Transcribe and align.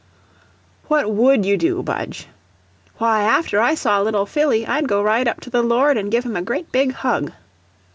"What 0.87 1.11
WOULD 1.11 1.45
you 1.45 1.57
do, 1.57 1.83
Budge?" 1.83 2.25
"Why, 2.97 3.21
after 3.21 3.61
I 3.61 3.75
saw 3.75 4.01
little 4.01 4.25
Phillie, 4.25 4.65
I'd 4.65 4.87
go 4.87 5.03
right 5.03 5.27
up 5.27 5.39
to 5.41 5.51
the 5.51 5.61
Lord 5.61 5.95
an' 5.95 6.09
give 6.09 6.25
him 6.25 6.35
a 6.35 6.41
great 6.41 6.71
big 6.71 6.93
hug." 6.93 7.31